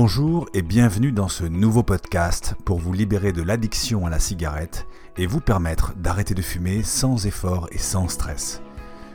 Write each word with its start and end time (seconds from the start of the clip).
Bonjour 0.00 0.48
et 0.54 0.62
bienvenue 0.62 1.10
dans 1.10 1.26
ce 1.26 1.42
nouveau 1.42 1.82
podcast 1.82 2.54
pour 2.64 2.78
vous 2.78 2.92
libérer 2.92 3.32
de 3.32 3.42
l'addiction 3.42 4.06
à 4.06 4.10
la 4.10 4.20
cigarette 4.20 4.86
et 5.16 5.26
vous 5.26 5.40
permettre 5.40 5.92
d'arrêter 5.96 6.34
de 6.34 6.40
fumer 6.40 6.84
sans 6.84 7.26
effort 7.26 7.68
et 7.72 7.78
sans 7.78 8.06
stress. 8.06 8.62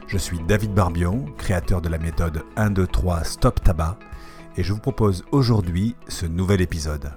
Je 0.07 0.17
suis 0.17 0.39
David 0.45 0.73
Barbion, 0.73 1.23
créateur 1.37 1.81
de 1.81 1.87
la 1.87 1.99
méthode 1.99 2.43
1, 2.57 2.71
2, 2.71 2.85
3 2.85 3.23
Stop 3.23 3.63
Tabac 3.63 3.97
et 4.57 4.63
je 4.63 4.73
vous 4.73 4.81
propose 4.81 5.23
aujourd'hui 5.31 5.95
ce 6.09 6.25
nouvel 6.25 6.59
épisode. 6.59 7.13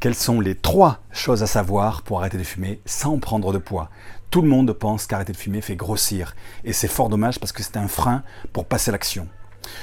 Quelles 0.00 0.16
sont 0.16 0.40
les 0.40 0.56
trois 0.56 1.04
choses 1.12 1.44
à 1.44 1.46
savoir 1.46 2.02
pour 2.02 2.18
arrêter 2.18 2.38
de 2.38 2.42
fumer 2.42 2.80
sans 2.86 3.20
prendre 3.20 3.52
de 3.52 3.58
poids? 3.58 3.88
Tout 4.30 4.42
le 4.42 4.48
monde 4.48 4.72
pense 4.72 5.06
qu'arrêter 5.06 5.32
de 5.32 5.38
fumer 5.38 5.60
fait 5.60 5.76
grossir 5.76 6.34
et 6.64 6.72
c'est 6.72 6.88
fort 6.88 7.08
dommage 7.08 7.38
parce 7.38 7.52
que 7.52 7.62
c'est 7.62 7.76
un 7.76 7.86
frein 7.86 8.24
pour 8.52 8.66
passer 8.66 8.90
l'action. 8.90 9.28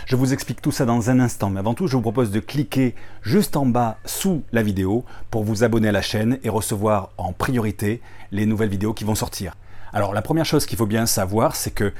Je 0.05 0.15
vous 0.15 0.33
explique 0.33 0.61
tout 0.61 0.71
ça 0.71 0.85
dans 0.85 1.09
un 1.09 1.19
instant, 1.19 1.49
mais 1.49 1.59
avant 1.59 1.73
tout, 1.73 1.87
je 1.87 1.95
vous 1.95 2.01
propose 2.01 2.31
de 2.31 2.39
cliquer 2.39 2.95
juste 3.21 3.57
en 3.57 3.65
bas 3.65 3.97
sous 4.05 4.43
la 4.51 4.63
vidéo 4.63 5.05
pour 5.31 5.43
vous 5.43 5.63
abonner 5.63 5.89
à 5.89 5.91
la 5.91 6.01
chaîne 6.01 6.39
et 6.43 6.49
recevoir 6.49 7.09
en 7.17 7.33
priorité 7.33 8.01
les 8.31 8.45
nouvelles 8.45 8.69
vidéos 8.69 8.93
qui 8.93 9.03
vont 9.03 9.15
sortir. 9.15 9.55
Alors 9.93 10.13
la 10.13 10.21
première 10.21 10.45
chose 10.45 10.65
qu'il 10.65 10.77
faut 10.77 10.85
bien 10.85 11.05
savoir, 11.05 11.55
c'est 11.55 11.71
que 11.71 11.93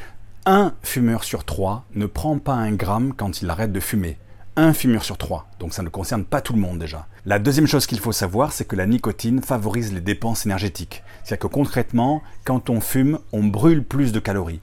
un 0.46 0.74
fumeur 0.82 1.24
sur 1.24 1.44
trois 1.44 1.86
ne 1.94 2.06
prend 2.06 2.38
pas 2.40 2.54
un 2.54 2.72
gramme 2.72 3.14
quand 3.14 3.42
il 3.42 3.50
arrête 3.50 3.74
de 3.74 3.80
fumer. 3.80 4.18
Un 4.56 4.74
fumeur 4.74 5.04
sur 5.04 5.18
trois, 5.18 5.48
donc 5.60 5.74
ça 5.74 5.84
ne 5.84 5.90
concerne 5.90 6.24
pas 6.24 6.42
tout 6.42 6.54
le 6.54 6.60
monde 6.60 6.80
déjà. 6.80 7.06
La 7.26 7.38
deuxième 7.38 7.68
chose 7.68 7.86
qu'il 7.86 8.00
faut 8.00 8.12
savoir, 8.12 8.54
c'est 8.54 8.66
que 8.66 8.76
la 8.76 8.88
nicotine 8.88 9.42
favorise 9.42 9.94
les 9.94 10.02
dépenses 10.02 10.46
énergétiques. 10.46 11.04
C'est-à-dire 11.24 11.50
que 11.50 11.54
concrètement, 11.54 12.24
quand 12.46 12.70
on 12.70 12.80
fume, 12.80 13.20
on 13.34 13.44
brûle 13.44 13.84
plus 13.84 14.12
de 14.12 14.20
calories. 14.20 14.62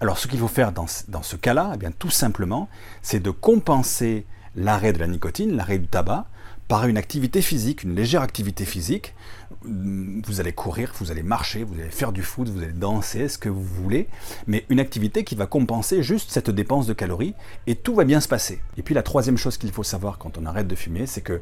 Alors 0.00 0.18
ce 0.18 0.28
qu'il 0.28 0.38
faut 0.38 0.48
faire 0.48 0.72
dans, 0.72 0.86
ce 0.86 1.36
cas-là, 1.36 1.72
eh 1.74 1.76
bien 1.76 1.90
tout 1.90 2.10
simplement, 2.10 2.68
c'est 3.02 3.20
de 3.20 3.30
compenser 3.30 4.26
l'arrêt 4.56 4.92
de 4.92 4.98
la 4.98 5.06
nicotine, 5.06 5.56
l'arrêt 5.56 5.78
du 5.78 5.86
tabac, 5.86 6.26
par 6.68 6.86
une 6.86 6.96
activité 6.96 7.42
physique, 7.42 7.82
une 7.82 7.94
légère 7.94 8.22
activité 8.22 8.64
physique. 8.64 9.14
Vous 9.64 10.40
allez 10.40 10.52
courir, 10.52 10.92
vous 10.98 11.10
allez 11.10 11.22
marcher, 11.22 11.64
vous 11.64 11.74
allez 11.80 11.90
faire 11.90 12.12
du 12.12 12.22
foot, 12.22 12.48
vous 12.48 12.62
allez 12.62 12.72
danser, 12.72 13.28
ce 13.28 13.38
que 13.38 13.48
vous 13.48 13.62
voulez, 13.62 14.08
mais 14.46 14.64
une 14.68 14.80
activité 14.80 15.24
qui 15.24 15.34
va 15.34 15.46
compenser 15.46 16.02
juste 16.02 16.30
cette 16.30 16.50
dépense 16.50 16.86
de 16.86 16.92
calories 16.92 17.34
et 17.66 17.74
tout 17.74 17.94
va 17.94 18.04
bien 18.04 18.20
se 18.20 18.28
passer. 18.28 18.60
Et 18.76 18.82
puis 18.82 18.94
la 18.94 19.02
troisième 19.02 19.36
chose 19.36 19.56
qu'il 19.56 19.72
faut 19.72 19.82
savoir 19.82 20.18
quand 20.18 20.38
on 20.38 20.46
arrête 20.46 20.68
de 20.68 20.74
fumer, 20.74 21.06
c'est 21.06 21.22
que 21.22 21.40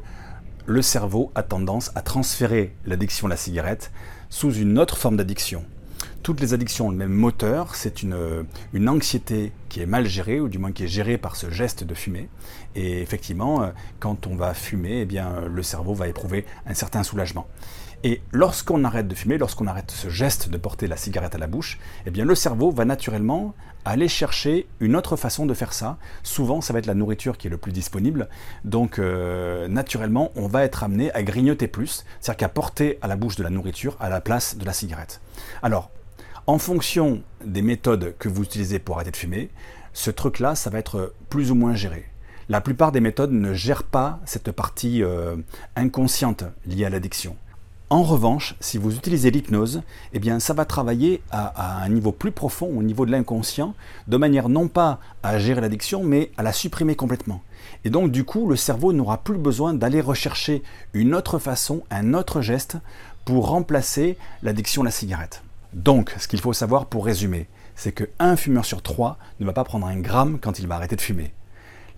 le 0.65 0.81
cerveau 0.81 1.31
a 1.35 1.43
tendance 1.43 1.91
à 1.95 2.01
transférer 2.01 2.73
l'addiction 2.85 3.27
à 3.27 3.29
la 3.29 3.37
cigarette 3.37 3.91
sous 4.29 4.53
une 4.53 4.79
autre 4.79 4.97
forme 4.97 5.17
d'addiction 5.17 5.65
toutes 6.23 6.39
les 6.39 6.53
addictions 6.53 6.87
ont 6.87 6.91
le 6.91 6.97
même 6.97 7.11
moteur, 7.11 7.75
c'est 7.75 8.01
une, 8.01 8.45
une, 8.73 8.89
anxiété 8.89 9.51
qui 9.69 9.81
est 9.81 9.85
mal 9.85 10.07
gérée, 10.07 10.39
ou 10.39 10.47
du 10.47 10.57
moins 10.57 10.71
qui 10.71 10.85
est 10.85 10.87
gérée 10.87 11.17
par 11.17 11.35
ce 11.35 11.49
geste 11.49 11.83
de 11.83 11.93
fumer. 11.93 12.29
Et 12.75 13.01
effectivement, 13.01 13.63
euh, 13.63 13.67
quand 13.99 14.25
on 14.25 14.35
va 14.35 14.53
fumer, 14.53 15.01
eh 15.01 15.05
bien, 15.05 15.43
le 15.47 15.63
cerveau 15.63 15.93
va 15.93 16.07
éprouver 16.07 16.45
un 16.65 16.73
certain 16.73 17.03
soulagement. 17.03 17.47
Et 18.05 18.21
lorsqu'on 18.31 18.83
arrête 18.83 19.07
de 19.07 19.15
fumer, 19.15 19.37
lorsqu'on 19.37 19.67
arrête 19.67 19.91
ce 19.91 20.09
geste 20.09 20.49
de 20.49 20.57
porter 20.57 20.87
la 20.87 20.97
cigarette 20.97 21.35
à 21.35 21.37
la 21.37 21.47
bouche, 21.47 21.79
eh 22.05 22.11
bien, 22.11 22.25
le 22.25 22.35
cerveau 22.35 22.69
va 22.69 22.83
naturellement 22.83 23.53
aller 23.85 24.07
chercher 24.07 24.67
une 24.79 24.95
autre 24.95 25.15
façon 25.15 25.45
de 25.45 25.53
faire 25.53 25.73
ça. 25.73 25.97
Souvent, 26.21 26.59
ça 26.61 26.73
va 26.73 26.79
être 26.79 26.85
la 26.85 26.95
nourriture 26.95 27.37
qui 27.37 27.47
est 27.47 27.49
le 27.49 27.57
plus 27.57 27.71
disponible. 27.71 28.27
Donc, 28.65 28.99
euh, 28.99 29.67
naturellement, 29.67 30.31
on 30.35 30.47
va 30.47 30.63
être 30.63 30.83
amené 30.83 31.13
à 31.13 31.23
grignoter 31.23 31.67
plus, 31.67 32.05
c'est-à-dire 32.19 32.37
qu'à 32.37 32.49
porter 32.49 32.97
à 33.01 33.07
la 33.07 33.15
bouche 33.15 33.35
de 33.35 33.43
la 33.43 33.49
nourriture 33.49 33.95
à 33.99 34.09
la 34.09 34.19
place 34.19 34.57
de 34.57 34.65
la 34.65 34.73
cigarette. 34.73 35.21
Alors, 35.61 35.89
en 36.45 36.57
fonction 36.57 37.21
des 37.45 37.61
méthodes 37.61 38.15
que 38.19 38.27
vous 38.27 38.43
utilisez 38.43 38.79
pour 38.79 38.95
arrêter 38.95 39.11
de 39.11 39.17
fumer, 39.17 39.49
ce 39.93 40.11
truc-là, 40.11 40.55
ça 40.55 40.69
va 40.69 40.79
être 40.79 41.13
plus 41.29 41.51
ou 41.51 41.55
moins 41.55 41.75
géré. 41.75 42.05
La 42.49 42.59
plupart 42.59 42.91
des 42.91 42.99
méthodes 42.99 43.31
ne 43.31 43.53
gèrent 43.53 43.83
pas 43.83 44.19
cette 44.25 44.51
partie 44.51 45.03
euh, 45.03 45.37
inconsciente 45.75 46.43
liée 46.65 46.85
à 46.85 46.89
l'addiction. 46.89 47.37
En 47.89 48.03
revanche, 48.03 48.55
si 48.59 48.77
vous 48.77 48.95
utilisez 48.95 49.29
l'hypnose, 49.29 49.83
eh 50.13 50.19
bien, 50.19 50.39
ça 50.39 50.53
va 50.53 50.65
travailler 50.65 51.21
à, 51.31 51.83
un 51.83 51.89
niveau 51.89 52.11
plus 52.11 52.31
profond, 52.31 52.67
au 52.75 52.81
niveau 52.81 53.05
de 53.05 53.11
l'inconscient, 53.11 53.75
de 54.07 54.17
manière 54.17 54.49
non 54.49 54.67
pas 54.67 54.99
à 55.21 55.37
gérer 55.37 55.61
l'addiction, 55.61 56.03
mais 56.03 56.31
à 56.37 56.43
la 56.43 56.53
supprimer 56.53 56.95
complètement. 56.95 57.41
Et 57.85 57.91
donc, 57.91 58.11
du 58.11 58.23
coup, 58.23 58.49
le 58.49 58.55
cerveau 58.55 58.93
n'aura 58.93 59.19
plus 59.19 59.37
besoin 59.37 59.75
d'aller 59.75 60.01
rechercher 60.01 60.63
une 60.93 61.13
autre 61.13 61.37
façon, 61.37 61.83
un 61.91 62.15
autre 62.15 62.41
geste 62.41 62.77
pour 63.25 63.49
remplacer 63.49 64.17
l'addiction 64.41 64.81
à 64.81 64.85
la 64.85 64.91
cigarette. 64.91 65.42
Donc, 65.73 66.13
ce 66.19 66.27
qu'il 66.27 66.39
faut 66.39 66.53
savoir 66.53 66.85
pour 66.85 67.05
résumer, 67.05 67.47
c'est 67.75 67.91
qu'un 67.91 68.35
fumeur 68.35 68.65
sur 68.65 68.81
trois 68.81 69.17
ne 69.39 69.45
va 69.45 69.53
pas 69.53 69.63
prendre 69.63 69.87
un 69.87 69.99
gramme 69.99 70.37
quand 70.39 70.59
il 70.59 70.67
va 70.67 70.75
arrêter 70.75 70.95
de 70.95 71.01
fumer. 71.01 71.33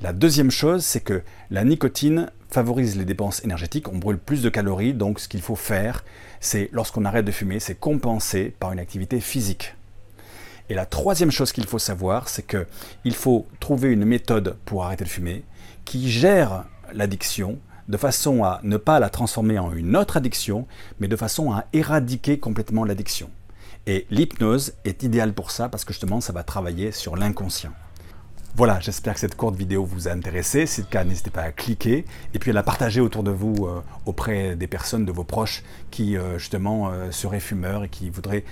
La 0.02 0.14
deuxième 0.14 0.52
chose, 0.52 0.84
c'est 0.84 1.02
que 1.02 1.24
la 1.52 1.64
nicotine 1.64 2.32
favorise 2.50 2.98
les 2.98 3.06
dépenses 3.06 3.44
énergétiques, 3.44 3.90
on 3.90 3.98
brûle 3.98 4.18
plus 4.18 4.42
de 4.42 4.50
calories, 4.50 4.94
donc 4.94 5.20
ce 5.20 5.28
qu'il 5.28 5.42
faut 5.42 5.56
faire, 5.56 6.04
c'est 6.40 6.70
lorsqu'on 6.72 7.06
arrête 7.06 7.26
de 7.26 7.32
fumer, 7.32 7.60
c'est 7.60 7.76
compenser 7.76 8.54
par 8.60 8.72
une 8.72 8.80
activité 8.80 9.20
physique. 9.20 9.76
Et 10.70 10.74
la 10.74 10.86
troisième 10.86 11.32
chose 11.32 11.52
qu'il 11.52 11.68
faut 11.68 11.80
savoir, 11.80 12.28
c'est 12.28 12.46
qu'il 12.46 13.16
faut 13.16 13.46
trouver 13.60 13.92
une 13.92 14.06
méthode 14.06 14.58
pour 14.66 14.84
arrêter 14.84 15.04
de 15.04 15.10
fumer 15.10 15.44
qui 15.84 16.10
gère 16.10 16.66
l'addiction 16.94 17.60
de 17.88 17.98
façon 17.98 18.44
à 18.44 18.60
ne 18.64 18.78
pas 18.78 19.00
la 19.00 19.10
transformer 19.10 19.60
en 19.60 19.72
une 19.72 19.96
autre 19.96 20.18
addiction, 20.18 20.66
mais 21.00 21.08
de 21.08 21.16
façon 21.16 21.52
à 21.52 21.66
éradiquer 21.72 22.40
complètement 22.40 22.84
l'addiction. 22.84 23.30
Et 23.88 24.08
l'hypnose 24.10 24.74
est 24.84 25.04
idéale 25.04 25.34
pour 25.34 25.52
ça 25.52 25.70
parce 25.70 25.86
que 25.86 25.94
justement 25.94 26.22
ça 26.22 26.34
va 26.34 26.44
travailler 26.44 26.92
sur 26.92 27.16
l'inconscient. 27.16 27.72
Voilà, 28.58 28.80
j'espère 28.80 29.16
que 29.16 29.20
cette 29.20 29.36
courte 29.36 29.56
vidéo 29.56 29.84
vous 29.84 30.08
a 30.08 30.12
intéressé. 30.12 30.66
Si 30.66 30.76
c'est 30.76 30.82
le 30.84 30.88
cas, 30.88 31.04
n'hésitez 31.04 31.30
pas 31.30 31.42
à 31.42 31.52
cliquer 31.52 32.06
et 32.34 32.40
puis 32.40 32.52
à 32.52 32.54
la 32.54 32.64
partager 32.64 33.02
autour 33.02 33.22
de 33.22 33.30
vous 33.30 33.66
euh, 33.66 33.82
auprès 34.06 34.56
des 34.56 34.68
personnes, 34.68 35.04
de 35.04 35.12
vos 35.12 35.26
proches 35.26 35.62
qui 35.92 36.16
euh, 36.16 36.38
justement 36.38 36.90
euh, 36.90 37.12
seraient 37.12 37.42
fumeurs 37.42 37.84
et 37.84 37.90
qui 37.90 38.10
voudraient 38.10 38.46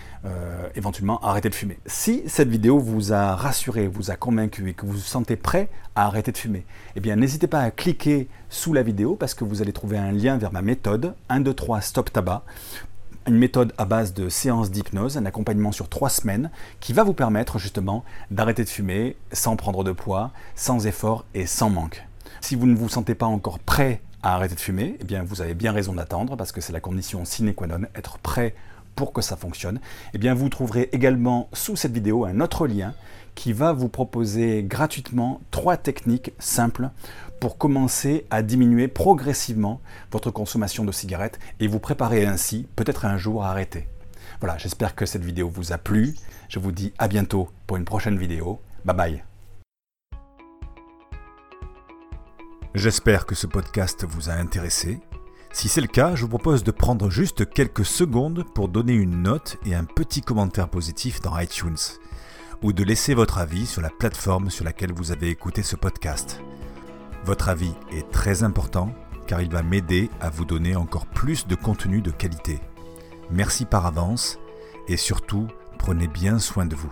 éventuellement 0.76 1.22
arrêter 1.22 1.50
de 1.50 1.56
fumer. 1.56 1.80
Si 1.86 2.24
cette 2.28 2.50
vidéo 2.50 2.80
vous 2.80 3.14
a 3.14 3.36
rassuré, 3.36 3.88
vous 3.88 4.12
a 4.12 4.18
convaincu 4.18 4.70
et 4.70 4.74
que 4.74 4.86
vous 4.86 4.94
vous 4.94 5.00
sentez 5.00 5.38
prêt 5.38 5.70
à 5.96 6.06
arrêter 6.06 6.34
de 6.34 6.38
fumer, 6.38 6.66
eh 6.96 7.00
bien 7.00 7.16
n'hésitez 7.16 7.48
pas 7.48 7.60
à 7.60 7.72
cliquer 7.72 8.28
sous 8.50 8.74
la 8.74 8.84
vidéo 8.84 9.16
parce 9.16 9.34
que 9.34 9.44
vous 9.44 9.62
allez 9.62 9.74
trouver 9.74 9.98
un 9.98 10.12
lien 10.12 10.38
vers 10.38 10.52
ma 10.52 10.62
méthode 10.62 11.14
1, 11.30 11.42
2, 11.42 11.54
3 11.54 11.82
Stop 11.82 12.12
Tabac 12.12 12.44
une 13.28 13.38
méthode 13.38 13.74
à 13.78 13.86
base 13.86 14.14
de 14.14 14.30
séances 14.30 14.72
d'hypnose, 14.72 15.18
un 15.18 15.26
accompagnement 15.26 15.72
sur 15.72 15.90
trois 15.90 16.10
semaines 16.10 16.52
qui 16.80 16.94
va 16.94 17.04
vous 17.04 17.14
permettre 17.14 17.60
justement 17.60 18.04
d'arrêter 18.32 18.64
de 18.64 18.70
fumer 18.70 19.16
sans 19.32 19.56
prendre 19.56 19.84
de 19.84 19.92
poids, 19.92 20.32
sans 20.56 20.86
effort 20.88 21.26
et 21.34 21.46
sans 21.46 21.70
manque. 21.70 22.06
Si 22.42 22.56
vous 22.56 22.68
ne 22.68 22.76
vous 22.76 22.90
sentez 22.90 23.16
pas 23.16 23.26
encore 23.26 23.60
prêt 23.60 24.02
à 24.22 24.36
arrêter 24.36 24.56
de 24.56 24.60
fumer, 24.60 24.98
eh 25.00 25.04
bien 25.04 25.24
vous 25.24 25.42
avez 25.42 25.54
bien 25.54 25.72
raison 25.72 25.94
d'attendre 25.94 26.36
parce 26.36 26.52
que 26.52 26.62
c'est 26.62 26.74
la 26.74 26.80
condition 26.80 27.26
sine 27.26 27.54
qua 27.54 27.68
non, 27.68 27.88
être 27.96 28.18
prêt 28.20 28.56
pour 28.96 29.14
que 29.14 29.22
ça 29.22 29.36
fonctionne. 29.36 29.80
Eh 30.14 30.18
bien 30.18 30.34
vous 30.34 30.50
trouverez 30.50 30.90
également 30.92 31.50
sous 31.54 31.76
cette 31.76 31.94
vidéo 31.94 32.26
un 32.26 32.40
autre 32.40 32.68
lien 32.68 32.94
qui 33.36 33.54
va 33.54 33.74
vous 33.74 33.90
proposer 33.90 34.64
gratuitement 34.64 35.42
trois 35.52 35.78
techniques 35.78 36.34
simples 36.40 36.90
pour 37.40 37.58
commencer 37.58 38.26
à 38.30 38.42
diminuer 38.42 38.88
progressivement 38.88 39.82
votre 40.12 40.32
consommation 40.32 40.86
de 40.86 40.92
cigarettes 40.92 41.40
et 41.60 41.68
vous 41.68 41.80
préparer 41.80 42.26
ainsi 42.26 42.68
peut-être 42.76 43.06
un 43.06 43.18
jour 43.18 43.44
à 43.44 43.50
arrêter. 43.50 43.88
Voilà, 44.40 44.58
j'espère 44.58 44.96
que 44.96 45.06
cette 45.06 45.24
vidéo 45.24 45.50
vous 45.50 45.74
a 45.74 45.78
plu. 45.78 46.16
Je 46.50 46.60
vous 46.60 46.72
dis 46.72 46.94
à 46.98 47.08
bientôt 47.08 47.50
pour 47.68 47.78
une 47.78 47.86
prochaine 47.86 48.18
vidéo. 48.18 48.62
Bye 48.86 48.96
bye. 48.96 49.24
J'espère 52.76 53.26
que 53.26 53.36
ce 53.36 53.46
podcast 53.46 54.04
vous 54.08 54.30
a 54.30 54.34
intéressé. 54.34 55.00
Si 55.54 55.70
c'est 55.70 55.82
le 55.82 55.88
cas, 55.88 56.16
je 56.16 56.24
vous 56.24 56.30
propose 56.30 56.64
de 56.64 56.72
prendre 56.72 57.12
juste 57.12 57.48
quelques 57.48 57.86
secondes 57.86 58.44
pour 58.56 58.70
donner 58.70 58.94
une 58.94 59.22
note 59.22 59.58
et 59.68 59.76
un 59.76 59.86
petit 59.86 60.22
commentaire 60.22 60.68
positif 60.68 61.22
dans 61.22 61.38
iTunes 61.38 61.78
ou 62.64 62.74
de 62.74 62.84
laisser 62.84 63.14
votre 63.14 63.38
avis 63.38 63.68
sur 63.68 63.82
la 63.82 63.92
plateforme 63.92 64.50
sur 64.50 64.66
laquelle 64.66 64.92
vous 64.92 65.12
avez 65.12 65.30
écouté 65.30 65.62
ce 65.62 65.76
podcast. 65.76 66.42
Votre 67.26 67.50
avis 67.50 67.72
est 67.92 68.10
très 68.10 68.42
important 68.42 68.94
car 69.28 69.42
il 69.42 69.52
va 69.52 69.62
m'aider 69.62 70.10
à 70.20 70.32
vous 70.32 70.44
donner 70.44 70.76
encore 70.76 71.06
plus 71.06 71.46
de 71.46 71.56
contenu 71.56 72.02
de 72.02 72.12
qualité. 72.12 72.60
Merci 73.30 73.66
par 73.66 73.86
avance 73.86 74.40
et 74.88 74.98
surtout, 74.98 75.48
prenez 75.78 76.08
bien 76.08 76.40
soin 76.40 76.66
de 76.66 76.76
vous. 76.76 76.92